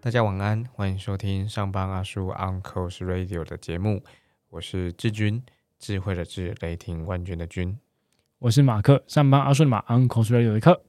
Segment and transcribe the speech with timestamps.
[0.00, 4.02] 大家晚安，欢迎收听上班阿叔 Uncle's Radio 的节目，
[4.48, 5.42] 我是志军，
[5.78, 7.78] 智慧的智，雷霆万钧的军。
[8.38, 10.82] 我是马克，上班阿顺马 Uncle Radio 的克。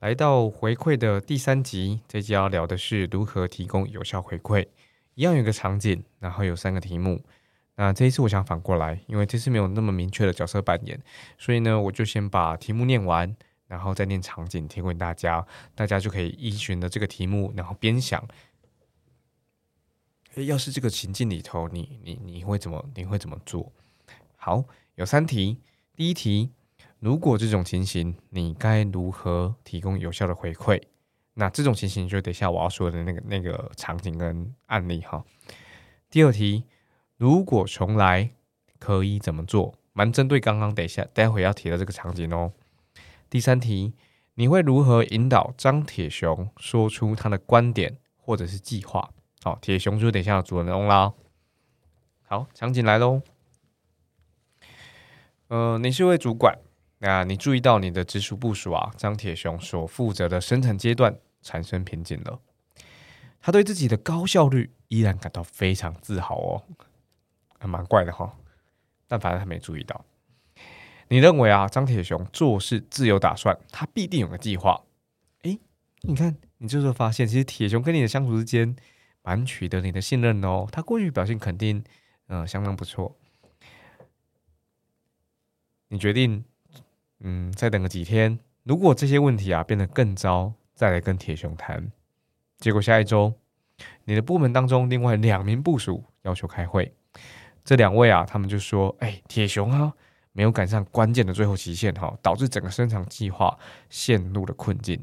[0.00, 4.66] 来到回馈的第三集，这集要聊的是如何提供有效回馈。
[5.14, 7.22] 一样有个场景，然后有三个题目。
[7.76, 11.02] 那这一次我想反过来，因为这次没有那么明确的角色扮演，
[11.38, 13.34] 所以呢，我就先把题目念完，
[13.66, 18.22] 然后再念场景，提供大家，大家就可以依循着这个题目，然后边想，
[20.34, 23.72] 诶，要是这个情境里头，你你你会怎么你会怎么做？
[24.36, 24.64] 好，
[24.96, 25.58] 有三题。
[25.94, 26.50] 第一题，
[27.00, 30.80] 如果这种情形，你该如何提供有效的回馈？
[31.34, 35.24] 那这种情形就等一下我要说的那个那个场景跟案例哈。
[36.10, 36.64] 第二题，
[37.22, 38.32] 如果重来，
[38.80, 39.76] 可以怎么做？
[39.92, 42.52] 蛮针对刚刚等一下待会要提的这个场景哦。
[43.30, 43.94] 第三题，
[44.34, 49.08] 你会如何引导张铁雄说出他的观点或者是计划？
[49.44, 51.12] 好，铁雄就是等一下要主人翁啦。
[52.26, 53.22] 好，场景来喽。
[55.46, 56.58] 呃，你是位主管，
[56.98, 62.40] 那你注意到你的直属部署啊，张铁雄所负责的生产阶段产生瓶颈了。
[63.40, 66.62] 他对自己的高效率依然感到非常自豪哦，
[67.62, 68.36] 还蛮怪的哈。
[69.06, 70.04] 但反正他没注意到。
[71.08, 74.82] 你认为啊，张铁雄做事自有打算，他必定有个计划。
[75.42, 75.60] 诶，
[76.00, 78.74] 你看，你这时候发现，其实铁雄跟你的相处之间
[79.22, 80.66] 蛮取得你的信任哦。
[80.72, 81.84] 他过去表现肯定，
[82.28, 83.16] 嗯，相当不错。
[85.88, 86.44] 你决定，
[87.20, 88.40] 嗯，再等个几天。
[88.62, 91.92] 如果这些问题啊变得更糟，再来跟铁雄谈。
[92.58, 93.34] 结果下一周，
[94.04, 96.94] 你的部门当中另外两名部署要求开会。
[97.64, 99.92] 这两位啊，他们就说：“哎，铁熊啊，
[100.32, 103.58] 没有赶上关键的最后期限哈，导致整个生产计划
[103.88, 105.02] 陷入了困境。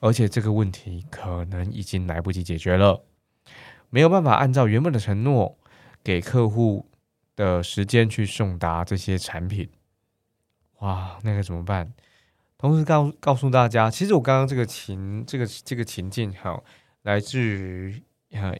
[0.00, 3.04] 而且这个问题可能已经来不及解决了，
[3.90, 5.58] 没有办法按照原本的承诺
[6.02, 6.88] 给客户
[7.36, 9.68] 的时间去送达这些产品。”
[10.80, 11.92] 哇，那该怎么办？
[12.56, 16.62] 同时告告诉大家，其实我刚刚这个情，这个这个情境，哈，
[17.02, 18.02] 来自于
[18.32, 18.54] 呃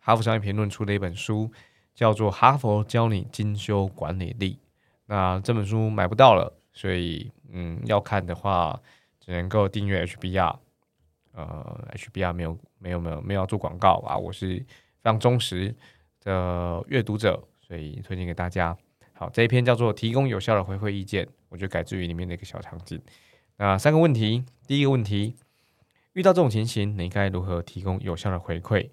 [0.00, 1.50] 哈佛商业评论出的一本书，
[1.94, 4.54] 叫做《哈佛教你精修管理力》。
[5.06, 8.80] 那这本书买不到了，所以嗯，要看的话，
[9.20, 10.56] 只能够订阅 HBR。
[11.32, 14.64] 呃，HBR 没有没有没有没有做广告啊，我是非
[15.04, 15.74] 常忠实
[16.20, 18.76] 的阅读者，所以推荐给大家。
[19.14, 23.00] 好，这一篇叫做“提供有效的回馈意见”，我就改自于里面的一个小场景。
[23.56, 25.36] 那三个问题，第一个问题，
[26.14, 28.90] 遇到这种情形，你该如何提供有效的回馈？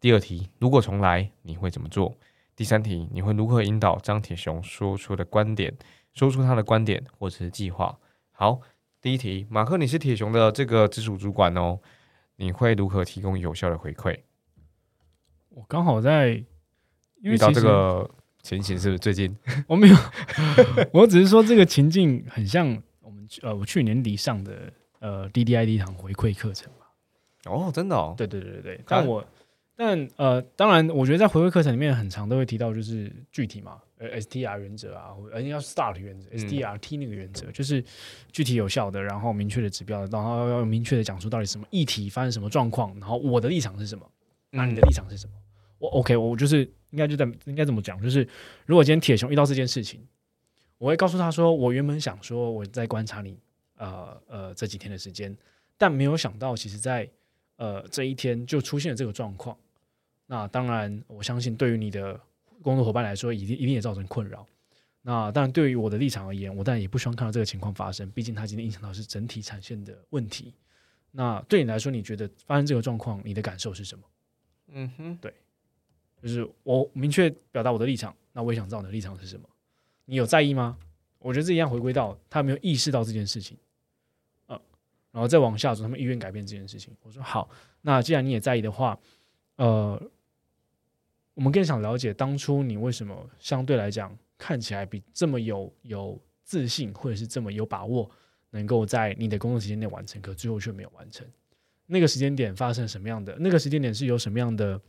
[0.00, 2.16] 第二题，如果重来，你会怎么做？
[2.60, 5.74] 第三题，你会如何引导张铁雄说出的观点，
[6.12, 7.98] 说出他的观点或者是计划？
[8.32, 8.60] 好，
[9.00, 11.78] 第一题，马克，你是铁雄的这个直属主管哦，
[12.36, 14.20] 你会如何提供有效的回馈？
[15.48, 16.44] 我刚好在
[17.22, 18.10] 遇到这个。
[18.42, 19.34] 情形是不是最近
[19.66, 19.96] 我没有，
[20.92, 22.66] 我只是说这个情境很像
[23.00, 26.90] 我们呃，我去年底上的呃 D D I D 堂回馈课程吧。
[27.46, 29.24] 哦，真的哦，对对对对但我
[29.82, 37.82] 但呃，当然，我觉得在回馈课程里面很常都会提到就是具体嘛，呃 S T R 原则啊，或者要 START 原则，S T R T 那个原则就是
[38.30, 44.06] 具体有效的，然后明确的指标，然后要明确的讲出到底什么议题发生什么状况，然后我的立场是什么，
[44.50, 45.32] 那你的立场是什么？
[45.78, 46.58] 我 OK，我就是
[46.90, 47.98] 应该就在应该怎么讲？
[48.02, 48.28] 就是
[48.66, 50.06] 如果今天铁熊遇到这件事情，
[50.76, 53.38] 我会告诉他说：“我原本想说我在观察你，
[53.78, 55.34] 呃呃这几天的时间，
[55.78, 57.08] 但没有想到，其实在
[57.56, 59.56] 呃这一天就出现了这个状况。
[60.30, 62.18] 那当然，我相信对于你的
[62.62, 64.46] 工作伙伴来说，一定一定也造成困扰。
[65.02, 68.08] 那当然，对于我的立场而言，我当然也不希望看到这个情况发生。
[68.12, 70.54] 毕竟，它今天影响到是整体产线的问题。
[71.10, 74.04] 那对你来说，你觉得发生这个状况，你的感受是什么？
[74.68, 75.34] 嗯哼，对。
[76.22, 79.48] 就是我明确表达我的立场，那我也想知道你的立场是什么。
[80.04, 80.78] 你有在意吗？
[81.18, 83.58] 我觉得这一样回归到他没有意识到这件事情，
[84.46, 84.60] 嗯，
[85.10, 86.94] 然后再往下走，他们意愿改变这件事情。
[87.02, 87.50] 我说好，
[87.80, 88.96] 那既然你也在意的话，
[89.56, 90.00] 呃，
[91.34, 98.10] 我们更想了解当初你为什么相对来讲看起来比这么有有自信，或者是这么有把握，
[98.50, 101.26] 能够在你的工作时间内完成，可最后却没有完成。
[101.86, 103.36] 那个时间点发生什么样的？
[103.38, 104.80] 那个时间点是有什么样的？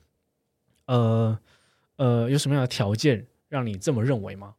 [0.86, 1.40] 呃
[1.96, 4.56] 呃，有什么样的条件让你这么认为吗？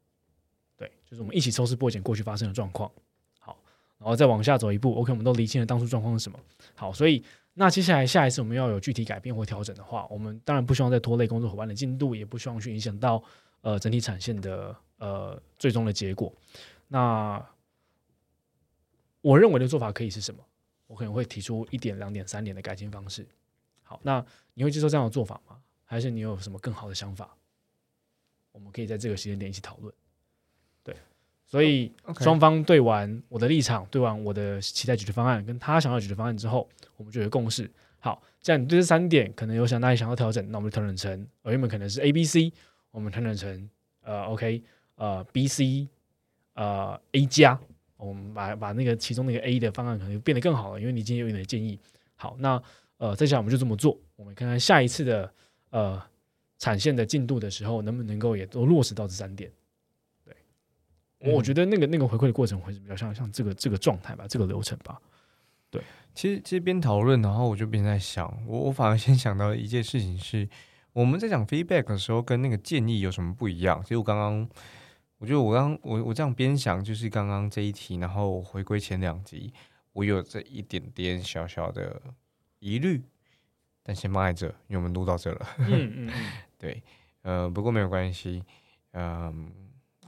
[0.77, 2.91] 对，就是我们一起抽丝剥茧过去发生的状况。
[3.39, 3.59] 好，
[3.99, 4.95] 然后再往下走一步。
[4.95, 6.39] OK，我们都理清了当初状况是什么。
[6.75, 7.23] 好，所以
[7.55, 13.23] 那接下来下一次我们要有具体改变或调整的话，我们当然不希望再拖累工作伙伴的进度，也不希望去影响到
[13.61, 16.33] 呃整体产线的呃最终的结果。
[16.89, 17.45] 那
[19.21, 20.43] 我认为的做法可以是什么？
[20.87, 23.27] 我可能会提出一点、两点、三点的改进方式。
[23.83, 25.59] 好，那你会接受这样的做法吗？
[25.85, 27.37] 还是你有什么更好的想法？
[28.51, 29.95] 我们可以在这个时间点一起讨论。
[31.53, 36.67] 对，所以双方对完我的立场，对完我的期待解决方案，跟他想要解决方案之后，
[36.97, 37.71] 我们就有共识。
[37.99, 42.51] 好，这样你对这三点可能有想哪里想要调整，那我们就调整成，呃，原本可能是 A、B、C，
[42.91, 43.71] 我们调整成
[44.03, 44.63] 呃 OK，
[44.97, 45.87] 呃 B、C，
[46.55, 47.61] 呃 A 加，
[47.99, 51.79] 我们把把那个其中那个 A 的方案可能变得更好了，因为你今天有你的建议。
[52.17, 52.61] 好，那
[52.97, 55.33] 呃再下来我们就这么做，我们看看下一次的
[55.71, 56.03] 呃
[56.59, 59.51] 产线的进度的时候，能不能够也都落实到这三点。
[61.23, 65.01] 对，我我觉得那个那个回馈的过程会是比较像像这个这个状态吧，这个流程吧。
[65.71, 65.83] 对
[66.15, 70.47] 其实其实边讨论，然后我就边在想，我我反而先想到一件事情是，
[70.93, 73.81] 我们在讲 feedback 的时候跟那个建议有什么不一样？
[73.83, 74.47] 其实我刚刚，
[75.17, 79.51] 我觉得我刚我我这样边想，就是刚刚这一题，然后回归前两集，
[79.95, 82.03] 我有这一点点小小的
[82.59, 83.03] 疑虑，
[83.83, 85.47] 但先放在这，因为我们录到这了。
[85.57, 86.13] 嗯嗯嗯，
[86.59, 86.83] 对，
[87.23, 88.45] 呃，不过没有关系，
[88.93, 89.51] 嗯、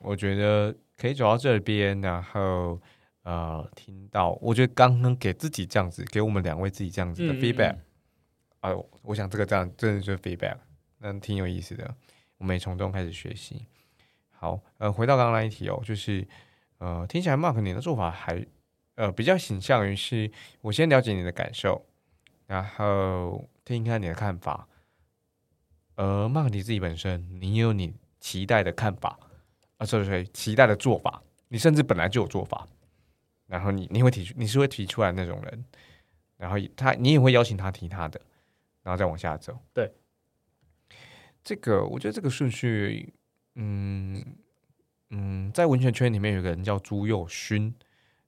[0.04, 2.80] 我觉得可以走到这边，然后
[3.22, 7.80] 呃，听到，我觉得刚刚给自己这样子，给我们两位自己这样子的 feedback，嗯
[8.60, 10.58] 哎呦，我想这个这样真的就是 feedback，
[10.98, 11.94] 那挺有意思的，
[12.38, 13.66] 我们也从中开始学习。
[14.30, 16.26] 好，呃，回到刚刚那一题哦，就是
[16.78, 18.46] 呃，听起来 Mark 你的做法还
[18.96, 20.30] 呃比较倾向于是，
[20.60, 21.86] 我先了解你的感受，
[22.46, 24.68] 然后听听看你的看法，
[25.96, 29.18] 而 Mark 你自己本身，你也有你期待的看法
[29.84, 32.66] 啊，sorry sorry，期待的做法，你甚至本来就有做法，
[33.46, 35.64] 然后你你会提出，你是会提出来那种人，
[36.38, 38.20] 然后他你也会邀请他提他的，
[38.82, 39.58] 然后再往下走。
[39.74, 39.92] 对，
[41.42, 43.12] 这个我觉得这个顺序，
[43.56, 44.24] 嗯
[45.10, 47.74] 嗯，在文学圈里面有个人叫朱佑勋。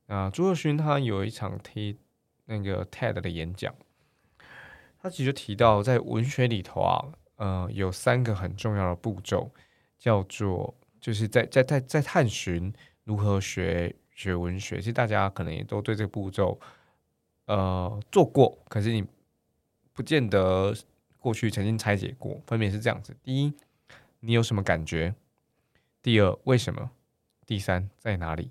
[0.06, 1.98] 啊，朱佑勋他有一场提
[2.44, 3.74] 那个 TED 的演讲，
[5.00, 7.04] 他其实提到在文学里头啊，
[7.34, 9.50] 呃，有三个很重要的步骤，
[9.98, 10.76] 叫做
[11.06, 12.72] 就是在在在在探寻
[13.04, 14.78] 如何学学文学。
[14.78, 16.58] 其实大家可能也都对这个步骤
[17.44, 19.06] 呃做过，可是你
[19.92, 20.74] 不见得
[21.20, 22.42] 过去曾经拆解过。
[22.44, 23.52] 分别是这样子：第一，
[24.18, 25.14] 你有什么感觉？
[26.02, 26.90] 第二，为什么？
[27.46, 28.50] 第三，在哪里？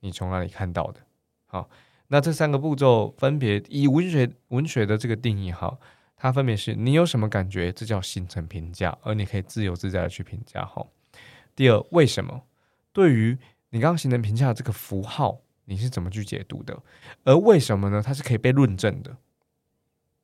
[0.00, 1.00] 你从哪里看到的？
[1.46, 1.70] 好，
[2.08, 5.78] 那这三个步骤分别以文学文学的这个定义哈，
[6.14, 10.86] 它分别是你有什么感觉，这叫形成评价，而你可以自由自在的去评价哈。
[11.56, 12.44] 第二，为什么？
[12.92, 13.36] 对于
[13.70, 16.80] 你刚刚形成评价的这个符号，你是怎么去解读的？
[17.24, 18.00] 而为什么呢？
[18.00, 19.16] 它是可以被论证的。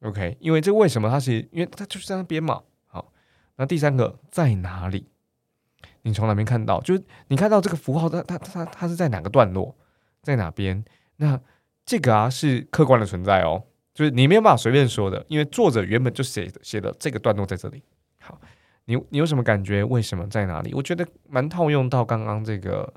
[0.02, 2.62] OK，因为这为什么它是因为它就是在那边嘛。
[2.86, 3.12] 好，
[3.56, 5.08] 那第三个在哪里？
[6.02, 6.80] 你从哪边看到？
[6.80, 9.76] 就是你看到这个符号，它它它它是在哪个段落，
[10.20, 10.84] 在哪边？
[11.16, 11.40] 那
[11.86, 13.64] 这个啊是客观的存在哦，
[13.94, 17.82] 就是你没有办法随便说的，因为作者原本就写写的这个段落在这里。
[18.20, 18.40] 好，
[18.84, 19.84] 你你有什么感觉？
[19.84, 20.74] 为什么在哪里？
[20.74, 22.92] 我觉得蛮套用到刚刚这个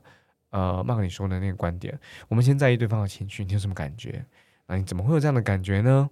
[0.49, 1.97] 呃麦克你说的那个观点。
[2.27, 4.25] 我们先在意对方的情绪，你有什么感觉？
[4.67, 6.09] 那你怎么会有这样的感觉呢？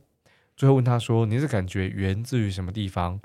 [0.56, 3.20] 最后问他说：“你这感觉源自于什么地方？”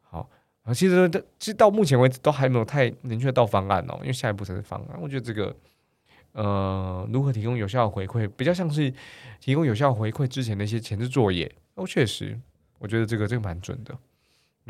[0.00, 0.30] 好，
[0.62, 1.06] 啊，其实
[1.38, 4.98] 其实到目前为止都还没有太明确到方案哦，因为下一步才是方案。
[4.98, 5.54] 我觉得这个
[6.32, 8.90] 呃，如何提供有效的回馈，比较像是
[9.38, 11.54] 提供有效回馈之前的一些前置作业。
[11.74, 12.40] 哦，确实，
[12.78, 13.94] 我觉得这个这个蛮准的。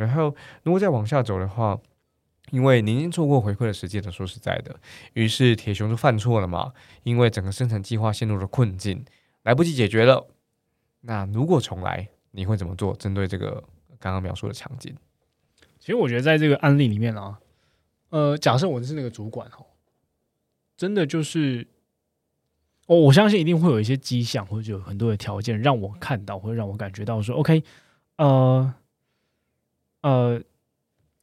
[0.00, 1.78] 然后，如果再往下走的话，
[2.50, 4.74] 因为您已经错过回馈的时间了，说实在的，
[5.12, 9.04] 于是铁熊就犯错了嘛，因为整个生产计划陷入了困境，
[9.42, 10.26] 来不及解决了。
[11.02, 12.94] 那如果重来，你会怎么做？
[12.96, 13.62] 针对这个
[13.98, 14.94] 刚刚描述的场景，
[15.78, 17.38] 其实我觉得在这个案例里面啊，
[18.08, 19.66] 呃，假设我是那个主管哦，
[20.76, 21.68] 真的就是，
[22.86, 27.62] 哦，我相信一定会有一些迹象，或者有很多的条件让我看到，或者让我感觉到说，OK，
[28.16, 28.74] 呃，
[30.02, 30.42] 呃，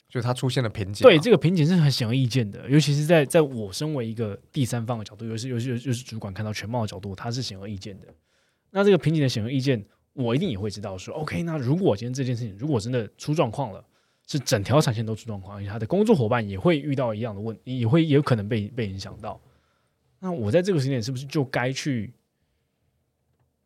[0.08, 1.10] 就它出现了瓶颈嘛。
[1.10, 8.08] 对这个瓶颈是很显而易见的，尤其是在在我身为一个第三方的角度，尤其尤其尤其是主管看到全貌的角度，它是显而易见的。
[8.72, 13.84] 那这个瓶颈的显而易见，我一定也会知道说，OK，那如果今天这件事情如果真的出状况了，
[14.28, 19.40] 是整条产线都出状况，而且他的工作伙伴也会遇到一样的问，也会也有可能被被影响到。
[20.20, 22.14] 那我在这个时间点是不是就该去？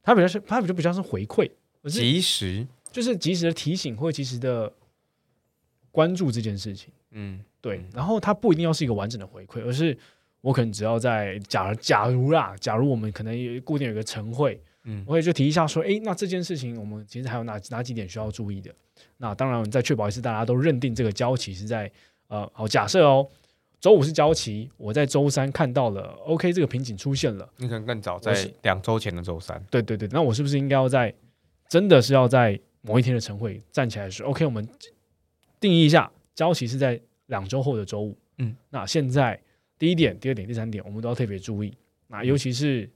[0.03, 1.49] 他比较是，他比较比较是回馈，
[1.89, 4.71] 及时，就是及时的提醒或及时的
[5.91, 6.91] 关注这件事情。
[7.11, 9.97] 嗯，对，然后它不一定要是一个完整的回馈，而是
[10.41, 18.73] 我可能只要在假假如啦，假如我们可能有固定有一个晨会，嗯我也就提一下说，诶，那这件事情我们其实还有哪哪几点需要注意的？
[19.17, 21.91] 那当然，在确保一次大家都认定这个交期是在
[22.27, 23.27] 呃，好假设哦，
[23.79, 29.61] 周五是交期，我在周三看到了 OK 这个瓶颈出现了，你可能更早，在两周前的周三。
[29.69, 31.13] 对对对，那我是不是应该要在
[31.67, 34.67] 真的是要在某一天的晨会站起来说，OK，我们
[35.61, 38.17] 定义一下交期是在两周后的周五。
[38.39, 39.41] 嗯，那现在
[39.77, 41.73] 第一点、第二点、第三点，我们都要特别注意。
[42.07, 42.89] 那尤其是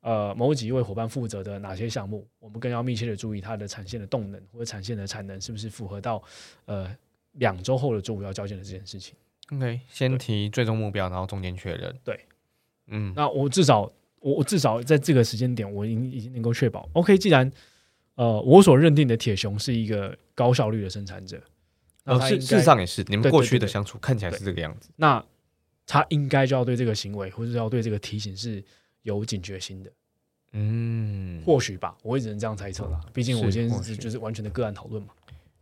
[0.00, 6.22] 呃某几位伙伴负责的哪些项目，我们更要密切的注意它的产线的动能或者产线的产能是不是符合到
[6.66, 6.94] 呃
[7.32, 9.14] 两周后的周五要交件的这件事情。
[9.52, 11.94] OK，先提最终目标，然后中间确认。
[12.04, 12.20] 对，
[12.88, 17.50] 嗯，那我至少我我至少在这个时间点，我已经已经能够确保，OK，既然
[18.16, 21.40] 呃我所认定的铁熊是一个高效率的生产者，
[22.08, 24.88] 那呃，事实上也是，你们过去的相处看起来是这个样子。
[24.96, 25.22] 那
[25.86, 28.62] 他应该就要对这个行为或者是要对这个提醒是
[29.02, 29.90] 有警觉心的，
[30.52, 33.00] 嗯，或许吧，我也只能这样猜测啦。
[33.12, 35.08] 毕竟我是今天是就是完全的个案讨论嘛。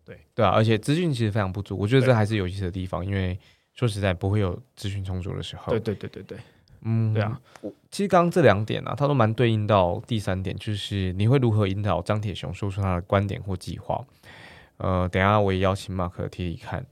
[0.04, 3.38] 对对啊，而且资讯其实非常不足，我觉得这还是有意思的地方，因为
[3.74, 5.72] 说实在不会有资讯充足的时候。
[5.72, 6.38] 对对对对对，
[6.82, 14.04] 嗯，对啊，我其实刚刚这两点啊，它都蛮对应到第三点，就是你会如何引导张铁雄说出他的观点或计划。
[14.78, 16.86] 呃，等下我也邀请马克提提看。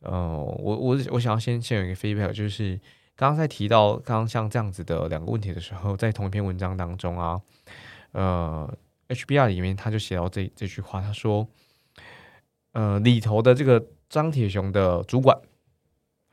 [0.00, 2.78] 呃，我我我想要先先有一个 feedback，就是
[3.16, 7.40] 刚刚在提到刚刚像这样子的两个问题的时候，在同一篇文章当中啊，
[8.12, 8.78] 呃
[9.08, 11.48] ，HBR 里面他就写到这这句话，他说，
[12.72, 15.36] 呃，里头的这个张铁雄的主管，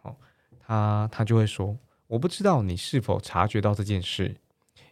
[0.03, 0.15] 哦，
[0.59, 4.35] 他他就会说，我不知道你是否察觉到这件事，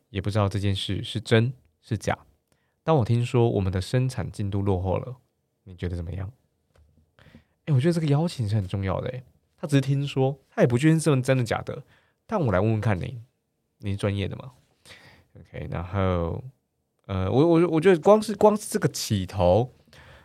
[0.10, 2.18] 也不知道这件事是真是假。
[2.84, 5.16] 当我听说我们的生产进度落后了，
[5.64, 6.32] 你觉得怎么样？
[7.66, 9.10] 哎、我觉得这个邀请是很重要的。
[9.10, 9.24] 哎，
[9.58, 11.84] 他只是听说，他也不确定是真的假的。
[12.26, 13.22] 但我来问问看你，
[13.80, 14.54] 你是专业的吗
[15.40, 16.44] ？OK，然后
[17.06, 19.74] 呃，我我我觉得光是光是这个起头，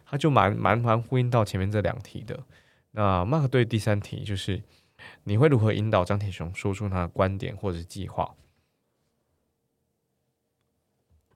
[0.05, 2.45] 他就蛮蛮蛮呼应到前面这两题的。
[2.93, 4.63] 那 Mark 对第三题就是
[5.25, 8.35] 你会如何引导张铁雄说出他的观点或者是计划？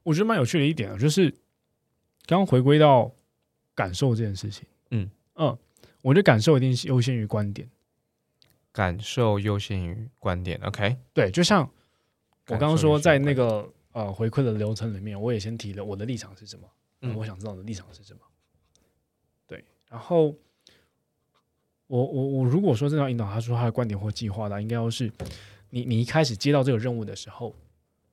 [0.04, 1.30] 我觉得蛮有趣的一点啊，就是
[2.26, 3.12] 刚刚回归到
[3.82, 4.64] 感受这件事情。
[4.90, 5.58] 嗯嗯，
[6.02, 7.68] 我觉得感受一定是优先于观点。
[8.70, 10.96] 感受优先于观点，OK？
[11.12, 11.68] 对，就像
[12.46, 16.68] 我刚刚说，在那个个呃回馈的流程里面，我也先提了我的立场是什么，
[17.00, 18.20] 嗯我想知道你的立场是什么。
[19.48, 20.34] 对，然后
[21.88, 25.12] 我我我如果说真的要引导他说他的观点或计划的，应该要是
[25.70, 27.54] 你你一开始接到这个任务的时候，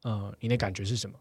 [0.01, 1.19] 呃，你的感觉是什么？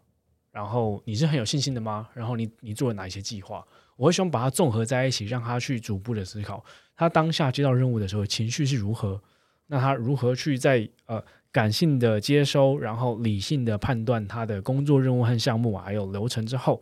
[0.50, 2.09] 然后你是很有信心的吗？
[2.14, 3.64] 然后你你做了哪一些计划？
[3.99, 6.64] 我会希望把它综合在一起，让他去逐步的思考，
[6.95, 9.21] 他当下接到任务的时候情绪是如何，
[9.67, 16.81] 那他如何去在呃感性的接收，然后理性的判断他的工作任务和项目啊，还有流程之后，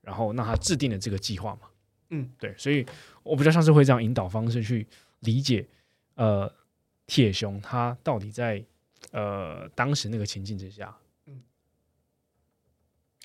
[0.00, 1.68] 然后让他制定了这个计划嘛。
[2.10, 2.84] 嗯，对，所以
[3.22, 4.84] 我比较像是会这样引导方式去
[5.20, 5.64] 理解，
[6.16, 6.52] 呃，
[7.06, 8.60] 铁熊他到底在
[9.12, 10.92] 呃当时那个情境之下，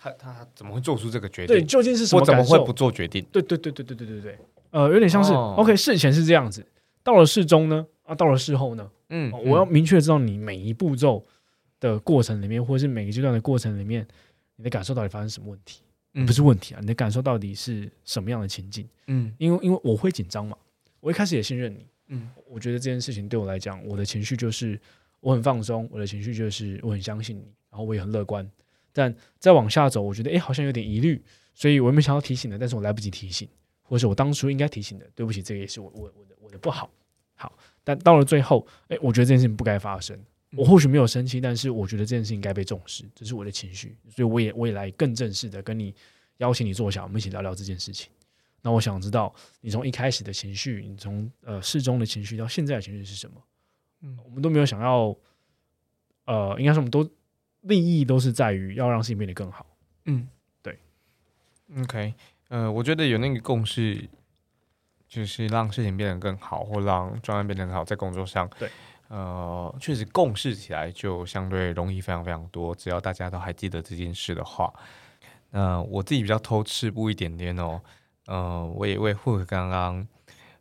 [0.03, 2.25] 他他怎么会做出这个决定对，究竟是什么我？
[2.25, 3.23] 怎么会不做决定？
[3.31, 4.39] 对对对对对对对对，
[4.71, 6.65] 呃，有点像是、哦 OK，事前是这样子，
[7.03, 11.23] 到了事中呢，啊，到了事后呢，嗯哦我要明确知道你每一步骤
[11.79, 14.07] 的过程里面，或者是每个阶段的过程里面，
[14.55, 15.83] 你的感受到底发生什么问题？
[16.13, 18.87] 嗯不是问题啊，你的感受到底是什么样的情境？
[19.07, 20.57] 嗯因为因为我会紧张嘛，
[20.99, 24.79] 我一开始也信任你，嗯我觉得这件事情对我来讲，我的情绪就是
[25.19, 28.49] 我很放松，我的情绪就是我很相信你，然后我也很乐观。
[28.93, 31.21] 但再往下走，我觉得诶好像有点疑虑，
[31.53, 33.47] 所以我没想要提醒的，但是我来不及提醒，
[33.81, 36.89] 或者是我当初应该提醒的，对不起，这个也是我我我的我的不好。
[37.35, 40.17] 好，但到了最后，诶，我觉得这件事情不该发生。
[40.57, 45.95] 我或许没有生气，但是我觉得这件事情该被重视，这是我的情绪，所以我也我也来更正式的跟你
[46.37, 48.11] 邀请你坐下，我们一起聊聊这件事情。
[48.61, 53.41] 那我想知道你从一开始的情绪，你从呃适中的情绪到现在的情绪是什么？
[54.01, 55.15] 嗯我们都没有想要，
[56.25, 57.09] 呃，应该是我们都
[57.61, 59.65] 利益都是在于要让事情变得更好。
[60.05, 60.27] 嗯，
[60.61, 60.77] 对
[61.79, 62.13] ，OK，
[62.49, 64.07] 呃，我觉得有那个共识，
[65.07, 68.69] 就是让事情变得更好，或让专案变得更好，在工作上，对，
[69.09, 72.73] 呃，确实共识起来就相对容易非常非常多。
[72.73, 74.73] 只要大家都还记得这件事的话，
[75.51, 77.81] 那、我自己比较偷吃步一点点哦，
[78.25, 80.07] 呃，我也会会刚刚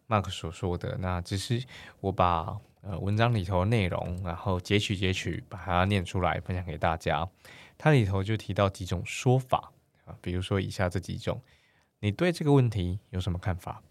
[0.08, 1.64] Mark 所说的，那只是
[2.00, 7.28] 我把呃文章里头的内容，然后截取截取，把它念出来分享给大家。
[7.76, 9.72] 它里头就提到几种说法
[10.04, 11.42] 啊，比如说以下这几种，
[12.00, 13.82] 你对这个问题有什么看法？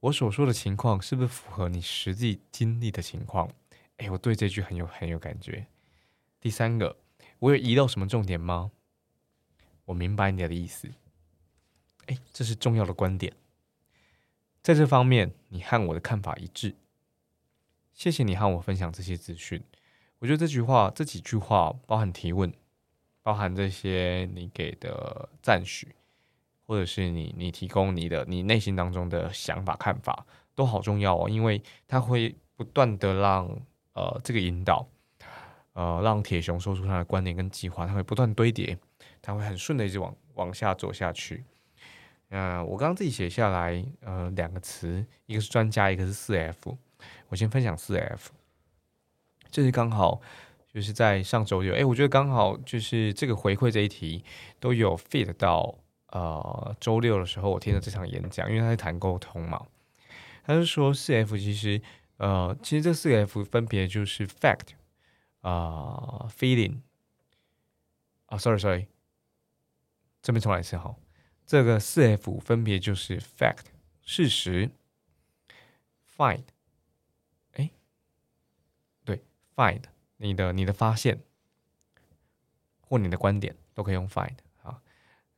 [0.00, 3.50] 我所说的情况是不是符合你实际经历的情况？
[3.96, 5.66] 诶，我对这句很有很有感觉。
[6.40, 6.96] 第三个，
[7.40, 8.70] 我有移到什么重点吗？
[9.86, 10.88] 我明白你的意思。
[12.06, 13.34] 诶，这是重要的观点，
[14.62, 16.76] 在这方面你和我的看法一致。
[17.98, 19.60] 谢谢你和我分享这些资讯。
[20.20, 22.54] 我觉得这句话这几句话包含提问，
[23.24, 25.96] 包含这些你给的赞许，
[26.64, 30.24] 或者是你你提供你的你内心当中的想法看法，
[30.54, 33.48] 都好重要哦，因为它会不断的让
[33.94, 34.86] 呃这个引导，
[35.72, 38.78] 呃让铁熊说出他的观点跟计划，它会不断堆叠，
[39.20, 41.42] 它会很顺的一直往往下走下去。
[42.28, 46.78] 呃，我刚刚自己写下来，呃，两个词，一个是专家，一个是四 F。
[47.28, 48.30] 我先分享四 F，
[49.50, 50.20] 这是刚好
[50.72, 54.24] 就是在上周六，哎，我觉得刚好就是这个回馈这一题
[54.60, 55.78] 都有 fit 到
[56.08, 59.66] 呃周六的时候我听的这场演讲，因为他在谈沟通嘛，
[60.44, 61.80] 他是说四 F 其实
[62.18, 64.70] 呃其实这四个 F 分别就是 fact
[65.40, 66.80] 啊 feeling
[68.26, 68.86] 啊 sorry sorry
[70.20, 70.94] 这边重来一次哈，
[71.46, 73.66] 这个四 F 分别就是 fact
[74.02, 74.70] 事实
[76.16, 76.44] find。
[79.58, 79.82] Find
[80.18, 81.20] 你的你的发现
[82.80, 84.80] 或你的观点都可以用 find 啊，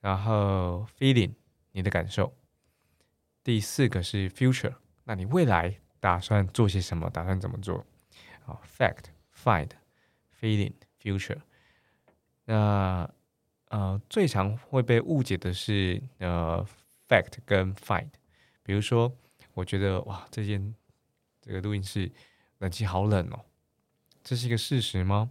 [0.01, 1.33] 然后 feeling
[1.73, 2.37] 你的感受，
[3.43, 4.75] 第四个是 future，
[5.05, 7.09] 那你未来打算做些什么？
[7.09, 7.87] 打算怎么做？
[8.45, 9.71] 啊，fact find
[10.39, 11.39] feeling future，
[12.45, 13.11] 那
[13.69, 16.63] 呃最常会被误解的是呃
[17.09, 18.11] fact 跟 find，
[18.63, 19.11] 比如说
[19.55, 20.75] 我觉得哇这间
[21.41, 22.13] 这个录音室
[22.59, 23.47] 冷气好冷哦。
[24.23, 25.31] 这是一个事实吗？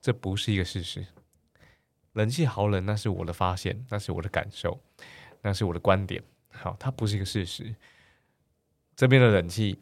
[0.00, 1.06] 这不是一个事实。
[2.12, 4.80] 冷气好冷，那是我的发现，那是我的感受，
[5.42, 6.22] 那是我的观点。
[6.50, 7.74] 好，它不是一个事实。
[8.94, 9.80] 这边的冷气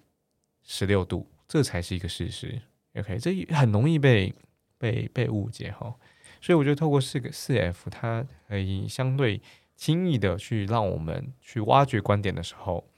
[0.62, 2.62] 十六度，这才是一个事实。
[2.95, 4.35] OK，这很容易被
[4.79, 5.95] 被被误解哈。
[6.40, 9.43] 所以我觉得透过四个四 F，它可以相对
[9.76, 12.88] 轻易的去让我们去挖掘观点的时候，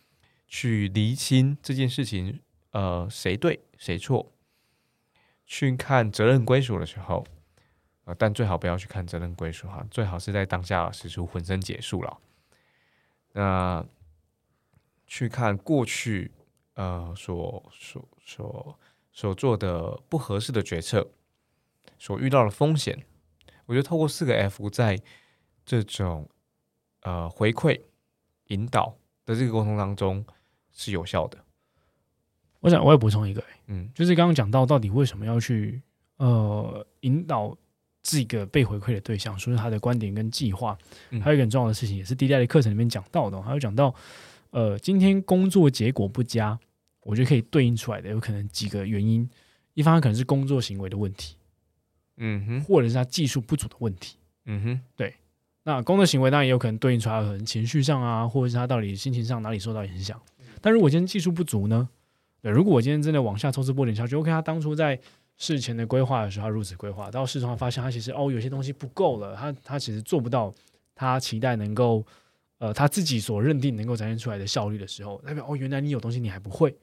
[0.46, 2.40] 去厘清这件事情，
[2.72, 4.32] 呃，谁对谁错。
[5.46, 7.24] 去看责任归属的时候，
[8.04, 12.18] 呃，但最好不要去看责任归属哈，最好是在当下使出浑身解数了。
[13.32, 13.84] 那
[15.06, 16.30] 去看过去
[16.74, 18.78] 呃所所所
[19.12, 21.10] 所做的不合适的决策，
[21.98, 23.04] 所遇到的风险，
[23.66, 24.98] 我觉得透过四个 F 在
[25.64, 26.28] 这种
[27.02, 27.80] 呃回馈
[28.46, 30.24] 引导的这个沟通当中
[30.72, 31.44] 是有效的。
[32.62, 35.82] 我想我也补充一个，嗯，就是刚刚讲到到底为什么要去
[36.18, 37.54] 呃引导
[38.04, 40.78] 这个被回馈的对象，说是他的观点跟计划，
[41.20, 43.92] 还有一个很重要的事情，也是第一代的课程里面讲到的，还有讲到
[44.50, 46.56] 呃今天工作结果不佳，
[47.02, 49.28] 我觉得可以对应出来的有可能几个原因，
[49.74, 51.34] 一方面可能是工作行为的问题，
[52.18, 55.12] 嗯哼，或者是他技术不足的问题，嗯哼，对，
[55.64, 60.20] 那工作行为当然也有可能对应出来，可能情绪上啊，或者是他到底心情上哪里受到影响，
[60.60, 61.88] 但如果今天技术不足呢？
[62.42, 64.98] 对，如果我今天真的往下抽丝剥茧下去，OK，他当初在
[65.38, 70.52] 事前的规划的时候，他如此规划，到事实上发现他其实哦有些东西不够了，他他其实做不到
[70.94, 72.04] 他期待能够
[72.58, 76.76] 呃他自己所认定能够展现出来的效率的时候，代表哦原来你有东西你还不会，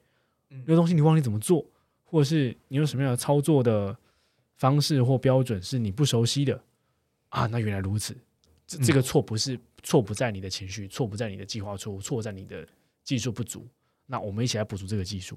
[0.64, 1.64] 有东西你忘记怎么做，
[2.04, 3.94] 或者是你有什么样的操作的
[4.56, 6.58] 方式或标准是你不熟悉的
[7.28, 8.16] 啊，那原来如此，
[8.66, 12.66] 这这个错不是错不在你的情绪，错不在你的计划错误，错在你的
[13.04, 13.66] 技术不足，
[14.06, 15.36] 那我们一起来补足这个技术。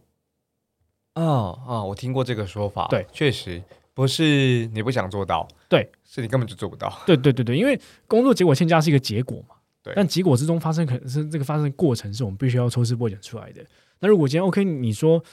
[1.15, 2.87] 哦哦，我听过这个说法。
[2.89, 3.61] 对，确实
[3.93, 6.91] 不是你不想做到，对，是你根本就做不到。
[7.05, 9.55] 对对对对，因为工作结果欠佳是一个结果嘛。
[9.83, 9.93] 对。
[9.95, 13.63] 但结果之中发生可能是这个发生过程是我们必须要抽丝剥茧出来的。
[13.99, 15.23] 那如果今天 OK，你说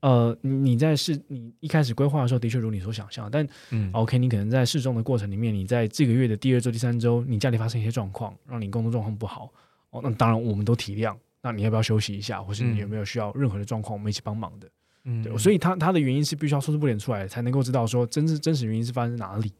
[0.00, 9.50] 呃你在试你一开始规划的时候的确如你所想象，但嗯 OK，你可能在试中的过程里面，你在这个月的第二周、第三周，你家里发生一些状况，让你工作状况不好
[9.90, 11.16] 哦，那当然我们都体谅。
[11.42, 14.68] 那你要不要休息一下，或是你有没有需要任何的状况，我们一起帮忙的？
[15.04, 19.52] 嗯，对，所以他他的原因是必须要说出不点出来，才能够知道说真正真实原因是发生在哪里。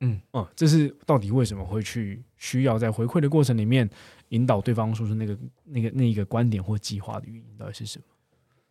[0.00, 3.88] 嗯嗯，这是到底为什么会去需要在回馈的过程里面
[4.28, 8.04] 引导对方说出那个那个那一个观点或计划的原因到底是什么？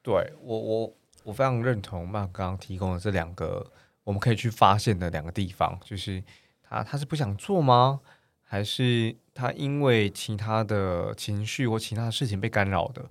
[0.02, 0.94] 对我我
[1.26, 3.70] 我非常认同曼刚刚提供的这两个
[4.06, 6.24] 我们可以去发现的两个地方，就是
[6.62, 8.00] 他他是不想做吗？
[8.42, 13.06] 还是他因为其他的情绪或其他的事情被干扰的，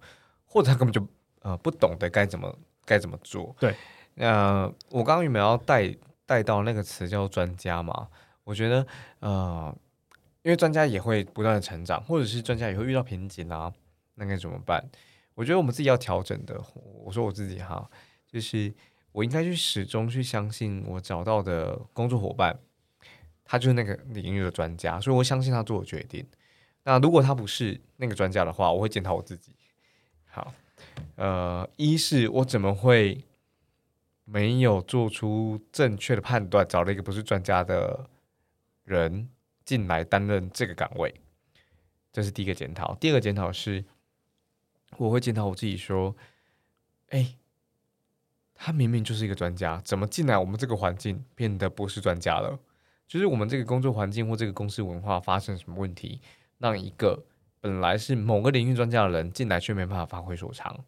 [0.47, 1.07] 或者他根本就
[1.47, 2.53] 呃不懂得该怎么。
[2.89, 3.53] 该怎么做？
[3.59, 3.75] 对，
[4.15, 5.93] 呃，我刚刚有没有要带
[6.25, 8.07] 带到那个词叫专家嘛？
[8.45, 8.87] 我觉得，
[9.19, 9.77] 呃，
[10.43, 13.75] 因为专家也会不断的成长，或者是专家也会遇到瓶颈啊，
[14.15, 14.89] 那该怎么办？
[15.35, 16.63] 我觉得我们自己要调整的。
[17.03, 17.91] 我说我自己哈，
[18.29, 18.73] 就是
[19.11, 22.57] 我应该去始终去相信我找到的工作伙伴，
[23.45, 26.25] 他就是那个领域的专家，所以我相信他做的决定。
[26.85, 29.53] 那如果他不是那个专家的话，我会检讨我自己。
[30.27, 30.55] 好。
[31.17, 33.25] 呃，一是我怎么会
[34.25, 38.09] 没有做出正确的判断，找了一个不是专家的
[38.85, 39.29] 人
[39.65, 41.15] 进来担任这个岗位，
[42.13, 42.95] 这是第一个检讨。
[42.97, 43.85] 第二个检讨是，
[44.99, 46.15] 我会检讨我自己说，
[47.09, 47.37] 哎，
[48.55, 52.59] 他明明就是一个专家，怎么进来我们这个环境变得不是专家了？
[53.09, 56.21] 就是我们这个工作环境或这个公司文化发生什么问题，
[56.59, 57.25] 让一个
[57.67, 60.85] 本来是某个领域专家的人进来却没办法发挥所长？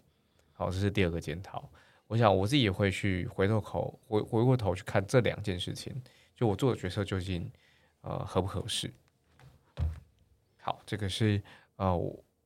[0.53, 1.69] 好，这是第二个检讨。
[2.07, 5.93] 我想我自己也会去回头口回回过头去看这两件事情，
[6.37, 7.51] 就我做的决策究竟
[8.03, 8.95] 呃合不合适。
[10.63, 11.43] 好，这个是
[11.75, 12.01] 呃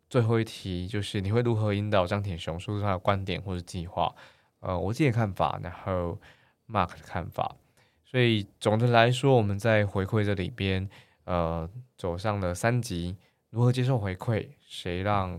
[0.08, 4.14] 最后一题，就是你会如何引导张铁雄说出他的观点或者计划？
[4.60, 6.18] 呃，我自己的看法，然后
[6.66, 7.54] Mark 的看法。
[8.06, 10.88] 所以总的来说，我们在回馈这里边，
[11.24, 11.68] 呃，
[11.98, 13.18] 走上了三级：
[13.52, 15.38] 如何接受回馈，谁让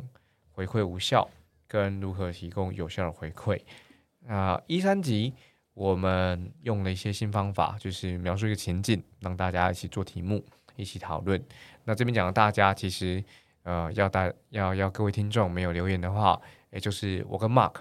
[0.52, 1.28] 回馈无效，
[1.68, 3.60] 跟如何提供有效的回馈。
[4.20, 5.34] 那一三级，
[5.74, 10.46] 我们用了一些新方法，就是描述一个情境，让大家一起做题目，
[10.76, 11.44] 一起讨论。
[11.86, 13.24] 那这边讲的大家，其实
[13.64, 17.74] 呃，要大要要各位听众没有留言的话，也就是我跟 Mark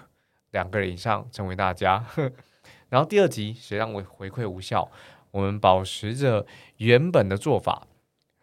[0.49, 2.03] 两个人以上成为大家。
[2.89, 4.89] 然后第二集谁让我回馈无效？
[5.29, 7.87] 我们保持着原本的做法，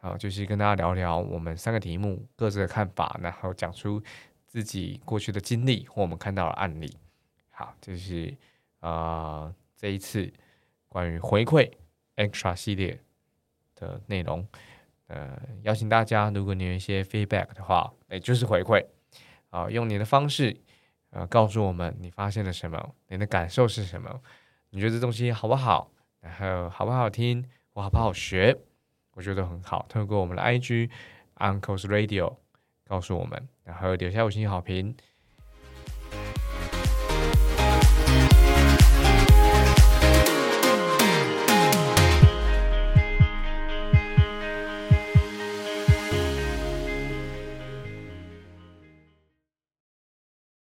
[0.03, 4.03] 好，就是跟大家聊聊我们三个题目各自的看法，然后讲出
[4.47, 6.97] 自己过去的经历或我们看到的案例。
[7.51, 8.35] 好，这是
[8.79, 10.33] 啊这一次
[10.89, 11.71] 关于回馈
[12.17, 12.99] extra 系列
[13.75, 14.47] 的内容。
[15.09, 18.83] 呃，邀请大家，如果你有一些 feedback 的话，也就是回馈
[19.51, 20.57] 啊，用你的方式
[21.11, 24.19] 呃告诉我们你发现了什么，你的感受是什么。
[24.71, 25.91] 你觉得这东西好不好？
[26.21, 27.45] 然后好不好听？
[27.75, 28.57] 我好不好学？
[29.15, 29.87] 我觉得很好。
[29.89, 30.91] 透过我们的 IG
[31.37, 32.37] Uncle's Radio
[32.87, 34.95] 告诉我们，然后留下五星好评，